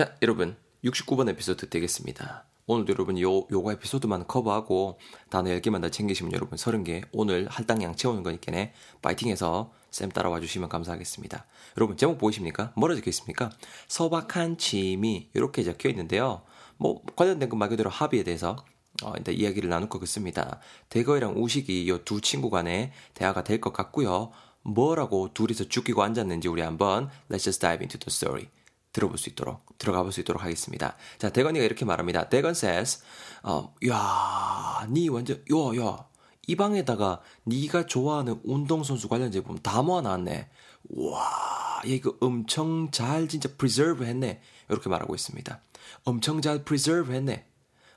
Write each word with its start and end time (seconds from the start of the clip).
자, 0.00 0.16
여러분 0.22 0.56
69번 0.82 1.28
에피소드 1.28 1.68
되겠습니다. 1.68 2.46
오늘도 2.64 2.94
여러분 2.94 3.20
요 3.20 3.46
요거 3.50 3.72
에피소드만 3.72 4.26
커버하고 4.26 4.98
단어 5.28 5.50
10개만 5.50 5.82
더 5.82 5.90
챙기시면 5.90 6.32
여러분 6.32 6.56
30개 6.56 7.04
오늘 7.12 7.46
할당량 7.48 7.96
채우는 7.96 8.22
거니까네 8.22 8.72
파이팅해서 9.02 9.74
쌤 9.90 10.08
따라와 10.08 10.40
주시면 10.40 10.70
감사하겠습니다. 10.70 11.44
여러분 11.76 11.98
제목 11.98 12.16
보이십니까? 12.16 12.72
뭐라 12.76 12.94
적혀 12.94 13.10
있습니까? 13.10 13.50
소박한 13.88 14.56
취미 14.56 15.28
이렇게 15.34 15.62
적혀 15.64 15.90
있는데요. 15.90 16.44
뭐 16.78 17.02
관련된 17.14 17.50
것말 17.50 17.68
그대로 17.68 17.90
합의에 17.90 18.22
대해서 18.22 18.56
어, 19.02 19.12
일단 19.18 19.34
이야기를 19.34 19.68
나눌 19.68 19.90
것 19.90 19.98
같습니다. 19.98 20.60
대거이랑 20.88 21.34
우식이 21.36 21.84
이 21.84 22.04
두 22.06 22.22
친구 22.22 22.48
간의 22.48 22.92
대화가 23.12 23.44
될 23.44 23.60
것 23.60 23.74
같고요. 23.74 24.32
뭐라고 24.62 25.34
둘이서 25.34 25.64
죽이고 25.64 26.02
앉았는지 26.02 26.48
우리 26.48 26.62
한번 26.62 27.10
Let's 27.28 27.40
just 27.44 27.60
dive 27.60 27.82
into 27.82 27.98
the 27.98 28.08
story. 28.08 28.48
들어볼 28.92 29.18
수 29.18 29.28
있도록 29.30 29.78
들어가 29.78 30.02
볼 30.02 30.12
수 30.12 30.20
있도록 30.20 30.42
하겠습니다. 30.42 30.96
자, 31.18 31.30
대건이가 31.30 31.64
이렇게 31.64 31.84
말합니다. 31.84 32.28
대건 32.28 32.52
says, 32.52 33.02
어, 33.42 33.74
야, 33.88 34.86
니 34.90 35.08
완전 35.08 35.36
야, 35.52 35.82
야. 35.82 36.06
이 36.46 36.56
방에다가 36.56 37.20
네가 37.44 37.86
좋아하는 37.86 38.40
운동선수 38.42 39.08
관련 39.08 39.30
제품 39.30 39.56
다 39.58 39.82
모아놨네. 39.82 40.48
와, 40.96 41.80
얘 41.86 41.90
이거 41.94 42.16
엄청 42.20 42.90
잘 42.90 43.28
진짜 43.28 43.48
preserve 43.56 44.06
했네. 44.06 44.40
이렇게 44.68 44.88
말하고 44.88 45.14
있습니다. 45.14 45.60
엄청 46.04 46.40
잘 46.40 46.64
preserve 46.64 47.14
했네. 47.14 47.46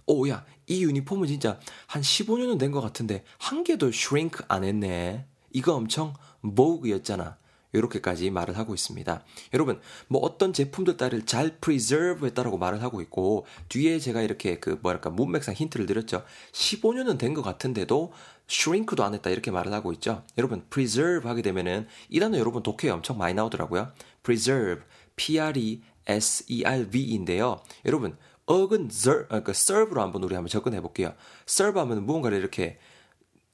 오, 0.05 0.27
야, 0.29 0.45
이 0.67 0.83
유니폼은 0.83 1.27
진짜 1.27 1.59
한 1.87 2.01
15년은 2.01 2.59
된 2.59 2.71
것 2.71 2.81
같은데 2.81 3.23
한 3.39 3.63
개도 3.63 3.87
shrink 3.87 4.45
안 4.49 4.63
했네. 4.63 5.25
이거 5.51 5.73
엄청 5.75 6.13
vogue였잖아. 6.43 7.37
이렇게까지 7.73 8.29
말을 8.29 8.57
하고 8.57 8.73
있습니다. 8.73 9.23
여러분, 9.53 9.81
뭐 10.07 10.21
어떤 10.21 10.53
제품들 10.53 10.95
따를 10.97 11.25
잘 11.25 11.57
preserve 11.59 12.25
했다라고 12.27 12.57
말을 12.57 12.81
하고 12.81 13.01
있고, 13.01 13.45
뒤에 13.69 13.99
제가 13.99 14.21
이렇게 14.21 14.59
그 14.59 14.79
뭐랄까, 14.81 15.09
문맥상 15.09 15.55
힌트를 15.55 15.85
드렸죠. 15.85 16.23
15년은 16.51 17.17
된 17.17 17.33
것 17.33 17.41
같은데도 17.41 18.13
shrink도 18.49 19.03
안 19.03 19.13
했다 19.15 19.31
이렇게 19.31 19.49
말을 19.51 19.73
하고 19.73 19.91
있죠. 19.93 20.23
여러분, 20.37 20.65
preserve 20.69 21.27
하게 21.27 21.41
되면은 21.41 21.87
이 22.09 22.19
단어 22.19 22.37
여러분 22.37 22.61
독해에 22.61 22.91
엄청 22.91 23.17
많이 23.17 23.33
나오더라고요. 23.33 23.91
preserve, 24.23 24.83
P-R-E-S-E-R-V인데요. 25.15 27.61
여러분, 27.85 28.17
어근 28.45 28.89
ser, 28.91 29.27
그러니까 29.27 29.51
serve로 29.51 30.01
한번 30.01 30.23
우리 30.23 30.35
한번 30.35 30.49
접근해 30.49 30.81
볼게요. 30.81 31.13
serve 31.47 31.79
하면 31.81 32.05
무언가를 32.05 32.37
이렇게 32.37 32.77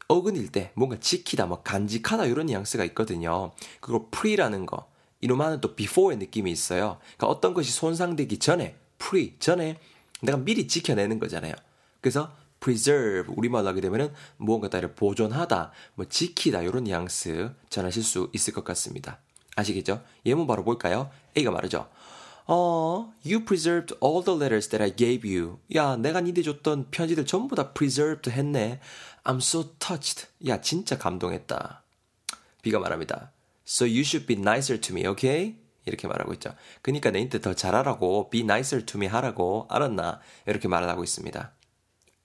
어근일 0.10 0.52
때 0.52 0.72
뭔가 0.74 1.00
지키다, 1.00 1.46
뭐 1.46 1.62
간직하다 1.62 2.26
이런 2.26 2.48
뉘앙스가 2.48 2.84
있거든요. 2.86 3.52
그리고 3.80 4.10
pre라는 4.10 4.66
거 4.66 4.90
이놈 5.22 5.40
하는 5.40 5.62
또 5.62 5.76
before의 5.76 6.18
느낌이 6.18 6.52
있어요. 6.52 6.98
그러니까 7.18 7.28
어떤 7.28 7.54
것이 7.54 7.72
손상되기 7.72 8.40
전에 8.40 8.76
pre 8.98 9.36
전에 9.40 9.80
내가 10.22 10.38
미리 10.38 10.68
지켜내는 10.68 11.20
거잖아요. 11.20 11.54
그래서 12.02 12.32
preserve 12.60 13.34
우리말로 13.38 13.68
하게 13.68 13.82
되면은 13.82 14.12
무언가 14.38 14.68
따를 14.68 14.96
보존하다, 14.96 15.72
뭐 15.94 16.06
지키다 16.10 16.64
이런 16.64 16.86
뉘앙스 16.86 17.52
전하실 17.70 18.04
수 18.04 18.30
있을 18.34 18.54
것 18.54 18.64
같습니다. 18.64 19.20
아시겠죠? 19.56 20.02
예문 20.26 20.48
바로 20.48 20.64
볼까요? 20.64 21.12
A가 21.38 21.52
말하죠. 21.52 21.88
어, 22.52 23.14
you 23.24 23.46
preserved 23.46 23.96
all 24.04 24.24
the 24.24 24.36
letters 24.36 24.70
that 24.70 24.82
I 24.82 24.96
gave 24.96 25.22
you. 25.24 25.60
야, 25.76 25.96
내가 25.96 26.20
니한테 26.20 26.42
줬던 26.42 26.88
편지들 26.90 27.28
전부 27.28 27.56
다 27.56 27.74
preserved 27.74 28.32
했네. 28.32 28.80
I'm 29.24 29.38
so 29.38 29.76
touched. 29.78 30.26
야, 30.48 30.60
진짜 30.60 30.98
감동했다. 30.98 31.84
B가 32.64 32.80
말합니다. 32.80 33.32
So 33.68 33.86
you 33.86 34.00
should 34.00 34.26
be 34.26 34.36
nicer 34.36 34.82
to 34.82 34.96
me, 34.96 35.06
okay? 35.06 35.58
이렇게 35.86 36.08
말하고 36.08 36.34
있죠. 36.34 36.56
그러니까 36.82 37.12
내한테 37.12 37.40
더 37.40 37.54
잘하라고, 37.54 38.32
be 38.32 38.42
nicer 38.42 38.84
to 38.84 38.98
me 39.00 39.06
하라고, 39.06 39.68
알았나? 39.70 40.20
이렇게 40.48 40.68
말을 40.68 40.90
하고 40.90 41.04
있습니다. 41.04 41.54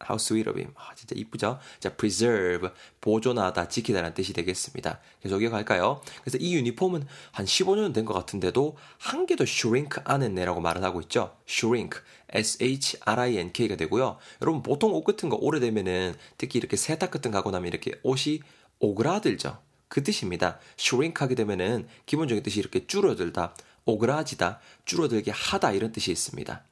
How 0.02 0.16
sweet 0.16 0.48
of 0.50 0.58
him. 0.58 0.74
아, 0.76 0.94
진짜 0.94 1.14
이쁘죠? 1.16 1.58
자, 1.80 1.94
preserve, 1.96 2.68
보존하다, 3.00 3.68
지키다라는 3.68 4.14
뜻이 4.14 4.32
되겠습니다. 4.32 5.00
계속 5.22 5.42
이어갈까요? 5.42 6.02
그래서 6.22 6.36
이 6.38 6.55
유니폼은 6.56 7.06
한 7.32 7.46
15년 7.46 7.94
된 7.94 8.04
것 8.04 8.12
같은데도 8.12 8.77
한 8.98 9.24
개도 9.27 9.44
shrink 9.44 10.02
안 10.04 10.22
했네라고 10.22 10.60
말을 10.60 10.83
하고 10.84 11.00
있죠. 11.02 11.36
shrink, 11.48 12.00
s-h-r-i-n-k가 12.28 13.77
되고요. 13.77 14.18
여러분 14.42 14.62
보통 14.62 14.92
옷 14.92 15.04
같은 15.04 15.28
거 15.28 15.36
오래되면은 15.36 16.14
특히 16.36 16.58
이렇게 16.58 16.77
세탁 16.77 17.10
같은 17.10 17.30
거 17.30 17.38
하고 17.38 17.50
나면 17.50 17.68
이렇게 17.68 17.92
옷이 18.02 18.40
오그라들죠. 18.80 19.58
그 19.88 20.02
뜻입니다. 20.02 20.58
shrink 20.78 21.14
하게 21.20 21.34
되면은 21.36 21.86
기본적인 22.06 22.42
뜻이 22.42 22.58
이렇게 22.58 22.86
줄어들다, 22.86 23.54
오그라지다, 23.86 24.58
줄어들게 24.84 25.30
하다 25.30 25.72
이런 25.72 25.92
뜻이 25.92 26.10
있습니다. 26.10 26.64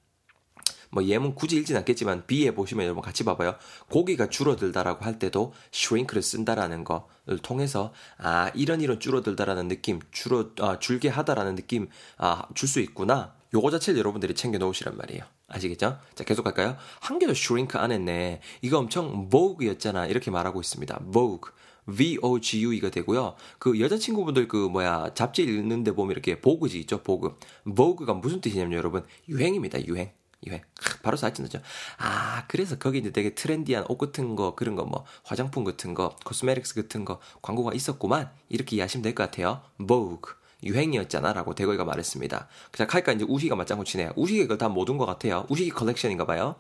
뭐 0.93 1.03
예문 1.05 1.35
굳이 1.35 1.57
읽진 1.57 1.77
않겠지만 1.77 2.27
B에 2.27 2.53
보시면 2.55 2.85
여러분 2.85 3.03
같이 3.03 3.25
봐봐요. 3.25 3.57
고기가 3.91 4.29
줄어들다라고 4.29 5.05
할 5.05 5.19
때도 5.19 5.53
shrink를 5.75 6.23
쓴다라는 6.23 6.85
거를 6.85 7.39
통해서 7.43 7.93
아 8.19 8.51
이런 8.55 8.81
이런 8.81 9.01
줄어들다라는 9.01 9.69
느낌, 9.69 10.01
줄어 10.13 10.51
아, 10.61 10.79
줄게 10.79 11.09
하다라는 11.09 11.57
느낌 11.57 11.89
아, 12.19 12.45
줄 12.55 12.69
수 12.69 12.81
있구나. 12.81 13.35
요거 13.55 13.71
자체를 13.71 13.99
여러분들이 13.99 14.35
챙겨 14.35 14.59
놓으시란 14.59 14.97
말이에요. 14.97 15.25
아시겠죠? 15.49 15.99
자, 16.15 16.25
계속 16.25 16.43
갈까요? 16.43 16.77
한 17.01 17.19
개도 17.19 17.33
shrink 17.33 17.79
안 17.79 17.93
했네. 17.93 18.41
이거 18.63 18.79
엄청 18.79 19.29
vogue였잖아. 19.29 20.07
이렇게 20.07 20.31
말하고 20.31 20.61
있습니다. 20.61 21.01
vogue. 21.13 21.53
V-O-G-U가 21.85 22.91
되고요. 22.91 23.35
그 23.59 23.81
여자친구분들 23.81 24.47
그 24.49 24.57
뭐야 24.57 25.15
잡지 25.15 25.43
읽는데 25.43 25.93
보면 25.93 26.13
이렇게 26.13 26.41
보그지 26.41 26.79
있죠, 26.81 27.03
보그. 27.03 27.37
vogue가 27.67 28.15
무슨 28.15 28.41
뜻이냐면 28.41 28.79
여러분 28.79 29.05
유행입니다, 29.29 29.85
유행. 29.87 30.13
유행. 30.47 30.61
바로 31.03 31.17
사진이죠. 31.17 31.61
아, 31.99 32.45
그래서 32.49 32.77
거기 32.79 32.99
이제 32.99 33.11
되게 33.11 33.35
트렌디한 33.35 33.87
옷 33.89 33.99
같은 33.99 34.37
거, 34.37 34.55
그런 34.55 34.75
거, 34.77 34.85
뭐, 34.85 35.05
화장품 35.25 35.65
같은 35.65 35.95
거, 35.95 36.17
코스메틱스 36.25 36.75
같은 36.75 37.05
거, 37.05 37.21
광고가 37.43 37.73
있었구만. 37.75 38.31
이렇게 38.49 38.77
이해하시면 38.77 39.03
될 39.03 39.15
것 39.15 39.25
같아요. 39.25 39.63
Vogue. 39.79 40.35
유행이었잖아. 40.65 41.33
라고 41.33 41.55
대거이가 41.57 41.85
말했습니다. 41.85 42.49
자, 42.73 42.87
하니까 42.87 43.13
이제 43.13 43.25
우식이가 43.29 43.57
맞장구 43.57 43.85
치네요. 43.85 44.13
우식이 44.17 44.43
그걸 44.43 44.59
다 44.59 44.69
모은 44.69 44.97
것 44.97 45.07
같아요. 45.07 45.45
우식이 45.49 45.71
컬렉션인가 45.71 46.25
봐요. 46.25 46.55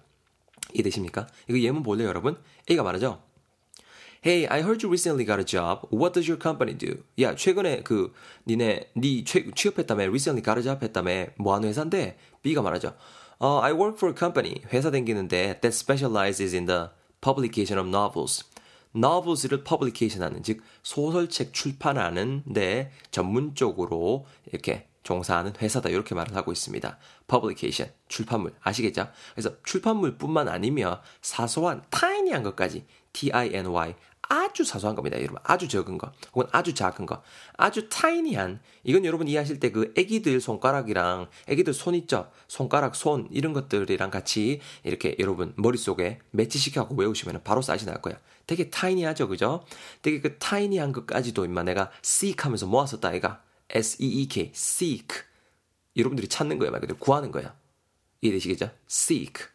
이해되십니까? 0.75 1.27
이거 1.49 1.59
예문 1.59 1.83
볼래요, 1.83 2.09
여러분? 2.09 2.37
A가 2.71 2.83
말하죠. 2.83 3.23
Hey, 4.25 4.47
I 4.49 4.61
heard 4.61 4.85
you 4.85 4.91
recently 4.91 5.25
got 5.25 5.39
a 5.39 5.45
job. 5.45 5.87
What 5.93 6.13
does 6.13 6.29
your 6.29 6.43
company 6.43 6.77
do? 6.77 7.05
야, 7.21 7.37
최근에 7.37 7.83
그 7.85 8.13
니네 8.47 8.91
니 8.97 9.25
취, 9.25 9.51
취업했다며, 9.55 10.09
recently 10.09 10.43
got 10.43 10.59
a 10.59 10.63
job 10.65 10.85
했다며, 10.85 11.27
뭐 11.37 11.55
하는 11.55 11.69
회사인데? 11.69 12.19
B가 12.43 12.61
말하죠. 12.63 12.97
Uh, 13.41 13.61
I 13.63 13.73
work 13.73 13.97
for 13.97 14.13
a 14.13 14.19
company. 14.19 14.61
회사 14.73 14.91
댕기는데 14.91 15.61
that 15.61 15.69
specializes 15.69 16.53
in 16.53 16.67
the 16.67 16.89
publication 17.21 17.79
of 17.79 17.89
novels. 17.89 18.45
novels를 18.97 19.63
publication 19.63 20.25
하는, 20.25 20.43
즉, 20.43 20.63
소설책 20.83 21.53
출판하는데 21.55 22.91
전문적으로 23.13 24.27
이렇게 24.51 24.89
종사하는 25.09 25.55
회사다. 25.59 25.89
이렇게 25.89 26.15
말을 26.15 26.37
하고 26.37 26.53
있습니다. 26.53 26.99
publication, 27.27 27.95
출판물. 28.09 28.53
아시겠죠? 28.61 29.09
그래서 29.35 29.57
출판물뿐만 29.65 30.49
아니며 30.49 31.01
사소한, 31.23 31.83
tiny한 31.89 32.43
것까지, 32.43 32.85
t-i-n-y, 33.15 33.95
아주 34.31 34.65
사소한 34.65 34.95
겁니다. 34.95 35.17
여러분. 35.17 35.39
아주 35.43 35.67
적은 35.67 35.97
거. 35.97 36.13
혹은 36.35 36.47
아주 36.53 36.75
작은 36.75 37.07
거. 37.07 37.23
아주 37.57 37.89
타이니한. 37.89 38.61
이건 38.85 39.07
여러분 39.07 39.27
이해하실 39.29 39.61
때 39.61 39.71
그 39.71 39.95
애기들 39.97 40.43
손가락이랑 40.43 41.29
애기들 41.47 41.73
손 41.73 41.95
있죠? 41.95 42.31
손가락, 42.47 42.95
손, 42.95 43.29
이런 43.31 43.55
것들이랑 43.55 44.11
같이 44.11 44.61
이렇게 44.85 45.17
여러분 45.19 45.55
머릿속에 45.57 46.19
매치시켜갖고 46.33 46.95
외우시면 46.97 47.41
바로 47.45 47.63
사지 47.63 47.87
날 47.87 48.03
거예요. 48.03 48.19
되게 48.47 48.69
타이니하죠. 48.69 49.29
그죠? 49.29 49.65
되게 50.03 50.21
그 50.21 50.37
타이니한 50.37 50.93
것까지도 50.93 51.47
임마 51.47 51.63
내가 51.63 51.91
seek 52.05 52.45
하면서 52.45 52.67
모았었다. 52.67 53.15
애가. 53.15 53.48
S-E-E-K. 53.71 54.53
seek. 54.55 55.23
여러분들이 55.97 56.29
찾는 56.29 56.59
거예요. 56.59 56.71
말 56.71 56.81
그대로 56.81 56.99
구하는 56.99 57.31
거예요. 57.33 57.51
이해되시겠죠? 58.21 58.71
seek. 58.89 59.47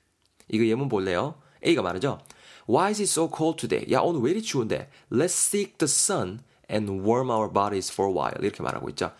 이거 0.49 0.65
예문 0.65 0.89
볼래요? 0.89 1.35
A가 1.65 1.81
말하죠. 1.81 2.19
Why 2.69 2.89
is 2.91 3.01
it 3.01 3.11
so 3.11 3.29
cold 3.35 3.59
today? 3.59 3.91
야, 3.91 3.99
오늘 4.01 4.21
왜 4.21 4.31
이리 4.31 4.41
추운데? 4.41 4.89
Let's 5.11 5.33
seek 5.33 5.77
the 5.77 5.89
sun 5.89 6.41
and 6.69 6.91
warm 6.91 7.29
our 7.29 7.51
bodies 7.51 7.91
for 7.91 8.11
a 8.11 8.15
while. 8.15 8.37
이렇게 8.41 8.61
말하고 8.63 8.89
있죠. 8.89 9.13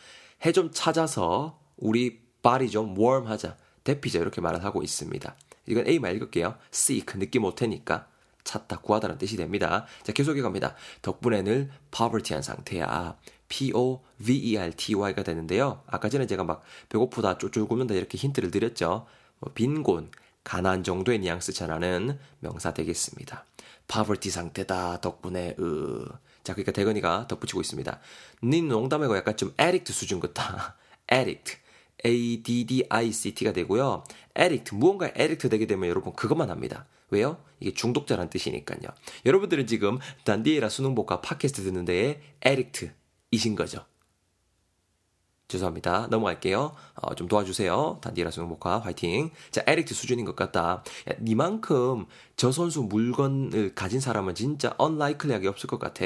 해 0.45 0.51
좀 0.51 0.71
찾아서 0.71 1.59
우리 1.77 2.21
body 2.41 2.69
좀 2.69 2.97
warm 2.97 3.27
하자. 3.27 3.57
대피자 3.83 4.19
이렇게 4.19 4.41
말을 4.41 4.63
하고 4.63 4.81
있습니다. 4.83 5.35
이건 5.67 5.87
A만 5.87 6.15
읽을게요. 6.15 6.55
seek 6.73 7.19
느낌 7.19 7.41
못하니까 7.43 8.07
찾다 8.43 8.77
구하다는 8.81 9.17
뜻이 9.17 9.37
됩니다. 9.37 9.85
자, 10.03 10.11
계속해 10.11 10.41
갑니다. 10.41 10.75
덕분에 11.01 11.41
늘 11.43 11.71
poverty한 11.91 12.43
상태야. 12.43 13.17
P-O-V-E-R-T-Y가 13.53 15.21
되는데요. 15.21 15.83
아까 15.85 16.09
전에 16.09 16.25
제가 16.25 16.43
막 16.43 16.63
배고프다, 16.89 17.37
쫄쫄 17.37 17.67
굶는다 17.67 17.93
이렇게 17.93 18.17
힌트를 18.17 18.49
드렸죠. 18.49 19.05
뭐 19.39 19.51
빈곤, 19.53 20.09
가난 20.43 20.83
정도의 20.83 21.19
뉘앙스 21.19 21.53
전하는 21.53 22.17
명사 22.39 22.73
되겠습니다. 22.73 23.45
poverty 23.87 24.31
상태다, 24.31 25.01
덕분에, 25.01 25.55
으. 25.59 26.05
자, 26.43 26.53
그러니까 26.53 26.71
대건이가 26.71 27.27
덧붙이고 27.27 27.61
있습니다. 27.61 27.99
닌 28.41 28.67
농담이고 28.69 29.15
약간 29.15 29.37
좀 29.37 29.53
addict 29.59 29.93
수준 29.93 30.19
같다. 30.19 30.75
addict. 31.11 31.57
A-D-D-I-C-T가 32.05 33.53
되고요. 33.53 34.03
addict, 34.37 34.73
무언가에 34.73 35.09
addict 35.09 35.47
되게 35.49 35.67
되면 35.67 35.87
여러분 35.87 36.13
그것만 36.13 36.49
합니다. 36.49 36.87
왜요? 37.11 37.37
이게 37.59 37.71
중독자란 37.73 38.31
뜻이니까요. 38.31 38.89
여러분들은 39.27 39.67
지금 39.67 39.99
단디에라 40.23 40.69
수능복과 40.69 41.21
팟캐스트 41.21 41.61
듣는데 41.61 42.19
addict 42.45 42.89
이신 43.33 43.55
거죠. 43.55 43.83
죄송합니다. 45.47 46.07
넘어갈게요. 46.09 46.73
어, 46.95 47.15
좀 47.15 47.27
도와주세요. 47.27 47.99
단디라 48.01 48.31
수능복화 48.31 48.79
화이팅. 48.79 49.29
자, 49.51 49.63
에릭트 49.67 49.93
수준인 49.93 50.25
것 50.25 50.35
같다. 50.35 50.83
야, 51.09 51.13
니만큼 51.21 52.05
저 52.37 52.51
선수 52.51 52.81
물건을 52.83 53.75
가진 53.75 53.99
사람은 53.99 54.35
진짜 54.35 54.75
unlikely하게 54.79 55.47
없을 55.47 55.67
것 55.67 55.79
같아. 55.79 56.05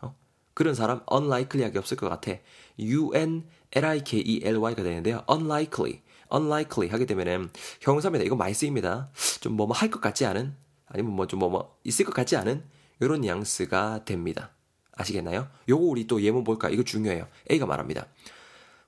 어? 0.00 0.14
그런 0.54 0.74
사람 0.74 1.02
unlikely하게 1.12 1.78
없을 1.78 1.96
것 1.96 2.08
같아. 2.08 2.32
U-N-L-I-K-E-L-Y가 2.78 4.82
되는데요. 4.82 5.24
unlikely. 5.30 6.02
unlikely 6.32 6.90
하게 6.90 7.06
되면은 7.06 7.50
형사입니다. 7.80 8.24
이거 8.24 8.36
많이 8.36 8.54
쓰입니다. 8.54 9.10
좀 9.40 9.54
뭐뭐 9.54 9.72
할 9.74 9.90
것 9.90 10.00
같지 10.00 10.26
않은 10.26 10.54
아니면 10.86 11.12
뭐 11.14 11.26
좀 11.26 11.40
뭐뭐 11.40 11.78
있을 11.84 12.04
것 12.04 12.14
같지 12.14 12.36
않은 12.36 12.64
이런 13.00 13.20
뉘앙스가 13.20 14.04
됩니다. 14.04 14.50
아시겠나요? 14.98 15.48
요거 15.68 15.84
우리 15.84 16.06
또 16.06 16.20
예문 16.20 16.44
볼까? 16.44 16.68
이거 16.68 16.82
중요해요. 16.82 17.26
A가 17.50 17.66
말합니다. 17.66 18.06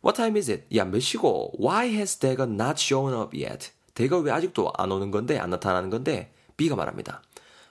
What 0.05 0.17
time 0.17 0.37
is 0.37 0.51
it? 0.51 0.65
야, 0.77 0.85
몇 0.85 1.01
시고? 1.01 1.53
Why 1.59 1.95
has 1.95 2.19
Dagon 2.19 2.61
not 2.61 2.83
shown 2.83 3.15
up 3.15 3.37
yet? 3.37 3.71
대가 3.95 4.19
왜 4.19 4.33
아직도 4.33 4.73
안 4.77 4.91
오는 4.93 5.11
건데, 5.11 5.39
안 5.39 5.51
나타나는 5.51 5.91
건데? 5.91 6.33
B가 6.57 6.77
말합니다. 6.77 7.23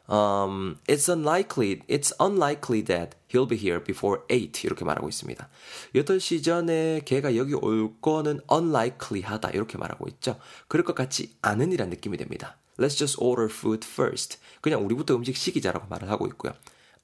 Um, 0.09 0.77
it's 0.87 1.07
unlikely, 1.07 1.83
it's 1.87 2.11
unlikely 2.19 2.81
that 2.85 3.15
he'll 3.31 3.47
be 3.47 3.57
here 3.57 3.83
before 3.83 4.21
8. 4.27 4.65
이렇게 4.65 4.83
말하고 4.83 5.07
있습니다. 5.07 5.47
8시 5.93 6.43
전에 6.43 7.01
걔가 7.05 7.35
여기 7.35 7.53
올 7.53 7.93
거는 8.01 8.41
unlikely 8.51 9.21
하다. 9.23 9.51
이렇게 9.51 9.77
말하고 9.77 10.07
있죠. 10.09 10.39
그럴 10.67 10.83
것 10.83 10.95
같지 10.95 11.35
않은 11.43 11.71
이란 11.71 11.89
느낌이 11.89 12.17
됩니다. 12.17 12.57
Let's 12.79 12.97
just 12.97 13.17
order 13.19 13.53
food 13.53 13.85
first. 13.87 14.39
그냥 14.61 14.83
우리부터 14.83 15.15
음식 15.15 15.35
시키자라고 15.37 15.87
말을 15.89 16.09
하고 16.09 16.25
있고요. 16.27 16.53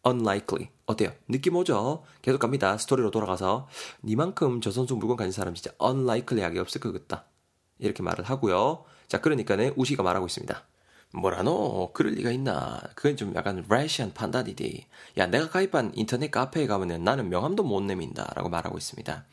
Unlikely. 0.05 0.69
어때요? 0.85 1.11
느낌 1.27 1.55
오죠? 1.55 2.03
계속 2.21 2.39
갑니다. 2.39 2.77
스토리로 2.77 3.11
돌아가서 3.11 3.67
니만큼 4.03 4.61
저 4.61 4.71
선수 4.71 4.95
물건 4.95 5.17
가진 5.17 5.31
사람 5.31 5.53
진짜 5.55 5.71
unlikely하게 5.81 6.59
없을 6.59 6.79
것 6.79 6.93
같다. 6.93 7.25
이렇게 7.79 8.03
말을 8.03 8.23
하고요. 8.23 8.85
자, 9.07 9.21
그러니까는 9.21 9.73
우시가 9.75 10.03
말하고 10.03 10.27
있습니다. 10.27 10.63
뭐라노? 11.13 11.91
그럴 11.93 12.13
리가 12.13 12.31
있나? 12.31 12.81
그건 12.95 13.15
좀 13.15 13.33
약간 13.35 13.63
rational 13.67 14.13
판단이디. 14.13 14.85
야, 15.17 15.27
내가 15.27 15.49
가입한 15.49 15.93
인터넷 15.95 16.29
카페에 16.29 16.67
가면은 16.67 17.03
나는 17.03 17.29
명함도 17.29 17.63
못 17.63 17.81
내민다. 17.81 18.31
라고 18.35 18.49
말하고 18.49 18.77
있습니다. 18.77 19.25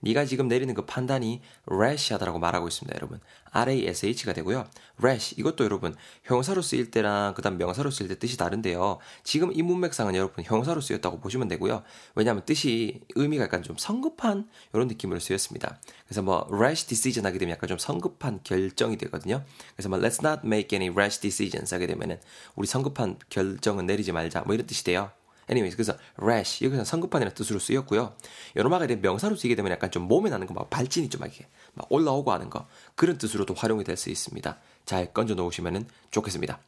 네가 0.00 0.24
지금 0.24 0.48
내리는 0.48 0.72
그 0.74 0.84
판단이 0.86 1.40
rash하다라고 1.66 2.38
말하고 2.38 2.68
있습니다, 2.68 2.96
여러분. 2.96 3.20
R-A-S-H가 3.52 4.32
되고요. 4.32 4.66
rash 5.02 5.34
이것도 5.38 5.64
여러분 5.64 5.94
형사로 6.24 6.62
쓰일 6.62 6.90
때랑 6.90 7.34
그다음 7.34 7.58
명사로 7.58 7.90
쓰일 7.90 8.08
때 8.08 8.18
뜻이 8.18 8.36
다른데요. 8.36 8.98
지금 9.24 9.52
이 9.52 9.62
문맥상은 9.62 10.14
여러분 10.14 10.44
형사로 10.44 10.80
쓰였다고 10.80 11.20
보시면 11.20 11.48
되고요. 11.48 11.82
왜냐하면 12.14 12.44
뜻이 12.44 13.00
의미가 13.14 13.44
약간 13.44 13.62
좀 13.62 13.76
성급한 13.76 14.48
이런 14.72 14.88
느낌으로 14.88 15.18
쓰였습니다. 15.20 15.80
그래서 16.06 16.22
뭐 16.22 16.46
rash 16.52 16.86
decision 16.86 17.26
하게 17.26 17.38
되면 17.38 17.52
약간 17.52 17.68
좀 17.68 17.78
성급한 17.78 18.40
결정이 18.44 18.96
되거든요. 18.98 19.44
그래서 19.74 19.88
뭐 19.88 19.98
let's 19.98 20.24
not 20.24 20.42
make 20.44 20.76
any 20.76 20.92
rash 20.94 21.20
decisions 21.20 21.74
하게 21.74 21.86
되면은 21.86 22.20
우리 22.54 22.66
성급한 22.66 23.18
결정은 23.28 23.86
내리지 23.86 24.12
말자 24.12 24.42
뭐 24.42 24.54
이런 24.54 24.66
뜻이 24.66 24.84
돼요. 24.84 25.10
Anyways, 25.50 25.76
그래서 25.76 25.96
rash, 26.16 26.64
여기서 26.64 26.84
성급한이라는 26.84 27.34
뜻으로 27.34 27.58
쓰였고요. 27.58 28.14
여러마가 28.56 28.84
이제 28.84 28.96
명사로 28.96 29.36
쓰이게 29.36 29.54
되면 29.54 29.72
약간 29.72 29.90
좀 29.90 30.04
몸에 30.04 30.30
나는 30.30 30.46
거, 30.46 30.54
막 30.54 30.70
발진이 30.70 31.08
좀 31.08 31.22
이렇게 31.22 31.46
막 31.74 31.90
올라오고 31.90 32.32
하는 32.32 32.48
거, 32.50 32.66
그런 32.94 33.18
뜻으로도 33.18 33.54
활용이 33.54 33.84
될 33.84 33.96
수 33.96 34.10
있습니다. 34.10 34.58
잘 34.86 35.12
건져 35.12 35.34
놓으시면 35.34 35.88
좋겠습니다. 36.10 36.58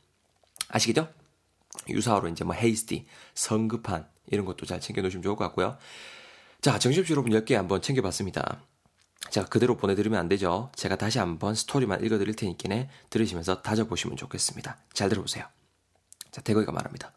아시겠죠? 0.69 1.09
유사어로 1.89 2.29
이제 2.29 2.45
뭐 2.45 2.55
hasty, 2.55 3.07
성급한, 3.35 4.07
이런 4.27 4.45
것도 4.45 4.67
잘 4.67 4.81
챙겨 4.81 5.03
놓으시면 5.03 5.23
좋을 5.23 5.37
것 5.37 5.45
같고요. 5.45 5.79
자, 6.61 6.79
정신없이 6.79 7.13
여러분 7.13 7.33
10개 7.33 7.55
한번 7.55 7.83
챙겨봤습니다. 7.83 8.63
제가 9.31 9.47
그대로 9.49 9.77
보내드리면 9.77 10.19
안 10.19 10.29
되죠. 10.29 10.71
제가 10.77 10.97
다시 10.97 11.19
한번 11.19 11.55
스토리만 11.55 12.05
읽어드릴 12.05 12.35
테니까 12.35 12.87
들으시면서 13.09 13.63
다져보시면 13.63 14.17
좋겠습니다. 14.17 14.77
잘 14.93 15.09
들어보세요. 15.09 15.45
자, 16.31 16.41
대거이가 16.41 16.73
말합니다. 16.73 17.13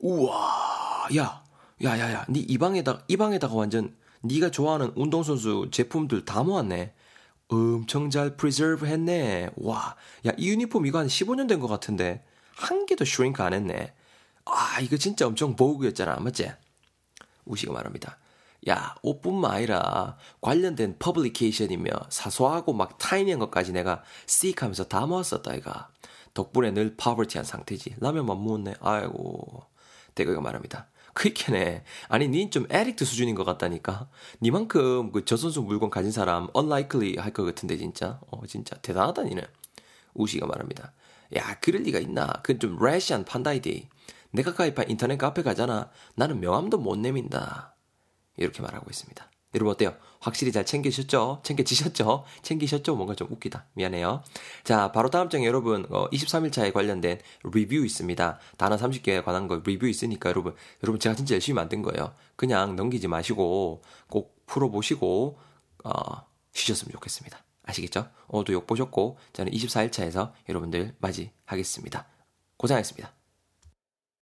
우와, 0.00 0.67
야, 1.16 1.42
야, 1.84 1.98
야, 1.98 2.12
야, 2.12 2.26
니 2.28 2.40
이 2.48 2.58
방에다가, 2.58 3.02
이 3.08 3.16
방에다가 3.16 3.54
완전 3.54 3.96
니가 4.24 4.50
좋아하는 4.50 4.92
운동선수 4.96 5.68
제품들 5.70 6.24
다 6.24 6.42
모았네. 6.42 6.92
엄청 7.48 8.10
잘 8.10 8.36
preserve 8.36 8.86
했네. 8.86 9.50
와, 9.56 9.96
야, 10.26 10.32
이 10.36 10.48
유니폼 10.50 10.86
이거 10.86 10.98
한 10.98 11.06
15년 11.06 11.48
된 11.48 11.60
것 11.60 11.68
같은데, 11.68 12.24
한 12.56 12.84
개도 12.86 13.04
shrink 13.04 13.42
안 13.42 13.52
했네. 13.54 13.94
아, 14.44 14.80
이거 14.80 14.96
진짜 14.96 15.26
엄청 15.26 15.56
vogue였잖아. 15.56 16.16
맞지? 16.20 16.50
우시가 17.44 17.72
말합니다. 17.72 18.18
야, 18.68 18.96
옷뿐만 19.02 19.50
아니라 19.52 20.16
관련된 20.40 20.96
publication이며 20.98 21.90
사소하고 22.10 22.72
막 22.72 22.98
tiny한 22.98 23.38
것까지 23.38 23.72
내가 23.72 24.02
seek 24.26 24.62
하면서 24.62 24.84
다 24.84 25.06
모았었다, 25.06 25.54
이가. 25.54 25.88
덕분에 26.34 26.72
늘 26.72 26.96
poverty한 26.96 27.44
상태지. 27.44 27.96
라면만 28.00 28.44
먹었네. 28.44 28.74
아이고. 28.80 29.62
대거가 30.14 30.40
말합니다. 30.40 30.88
그렇게네. 31.18 31.84
아니, 32.08 32.28
닌 32.28 32.50
좀 32.50 32.66
addict 32.70 33.04
수준인 33.04 33.34
것 33.34 33.44
같다니까. 33.44 34.08
니만큼 34.40 35.10
그 35.12 35.24
저 35.24 35.36
선수 35.36 35.62
물건 35.62 35.90
가진 35.90 36.12
사람 36.12 36.48
unlikely 36.56 37.16
할 37.18 37.32
것 37.32 37.44
같은데, 37.44 37.76
진짜. 37.76 38.20
어, 38.30 38.46
진짜. 38.46 38.76
대단하다, 38.82 39.24
니는. 39.24 39.42
우시가 40.14 40.46
말합니다. 40.46 40.92
야, 41.36 41.58
그럴 41.60 41.82
리가 41.82 41.98
있나. 41.98 42.26
그건 42.42 42.60
좀 42.60 42.78
rash한 42.82 43.24
판단이디. 43.24 43.88
내가 44.30 44.54
가입한 44.54 44.90
인터넷 44.90 45.16
카페 45.18 45.42
가잖아. 45.42 45.90
나는 46.14 46.40
명함도 46.40 46.78
못 46.78 46.96
내민다. 46.98 47.74
이렇게 48.36 48.62
말하고 48.62 48.86
있습니다. 48.90 49.30
여러분 49.54 49.72
어때요? 49.72 49.94
확실히 50.20 50.52
잘 50.52 50.66
챙기셨죠? 50.66 51.40
챙겨지셨죠? 51.42 52.24
챙기셨죠? 52.42 52.96
뭔가 52.96 53.14
좀 53.14 53.28
웃기다. 53.30 53.66
미안해요. 53.74 54.22
자, 54.64 54.92
바로 54.92 55.08
다음 55.10 55.30
장에 55.30 55.46
여러분, 55.46 55.86
어, 55.90 56.08
23일차에 56.10 56.72
관련된 56.72 57.20
리뷰 57.44 57.76
있습니다. 57.84 58.38
단어 58.58 58.76
30개에 58.76 59.24
관한 59.24 59.46
거 59.48 59.62
리뷰 59.64 59.88
있으니까 59.88 60.28
여러분, 60.28 60.54
여러분 60.82 61.00
제가 61.00 61.14
진짜 61.14 61.34
열심히 61.34 61.54
만든 61.54 61.82
거예요. 61.82 62.12
그냥 62.36 62.76
넘기지 62.76 63.08
마시고 63.08 63.82
꼭 64.08 64.44
풀어보시고, 64.46 65.38
어, 65.84 65.92
쉬셨으면 66.52 66.92
좋겠습니다. 66.92 67.42
아시겠죠? 67.62 68.08
오늘도 68.28 68.52
욕 68.52 68.66
보셨고, 68.66 69.18
저는 69.32 69.52
24일차에서 69.52 70.32
여러분들 70.48 70.94
맞이하겠습니다. 70.98 72.06
고생하셨습니다. 72.58 73.17